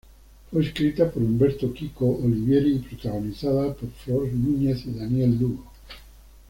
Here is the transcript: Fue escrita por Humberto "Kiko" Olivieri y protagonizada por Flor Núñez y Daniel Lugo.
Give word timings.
Fue 0.49 0.63
escrita 0.65 1.11
por 1.11 1.21
Humberto 1.21 1.71
"Kiko" 1.71 2.17
Olivieri 2.23 2.71
y 2.71 2.79
protagonizada 2.79 3.71
por 3.75 3.87
Flor 4.03 4.27
Núñez 4.33 4.83
y 4.87 4.93
Daniel 4.93 5.37
Lugo. 5.37 5.63